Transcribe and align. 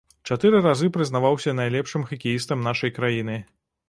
Чатыры 0.27 0.59
разы 0.65 0.87
прызнаваўся 0.95 1.53
найлепшым 1.59 2.05
хакеістам 2.13 2.65
нашай 2.69 2.93
краіны. 2.97 3.37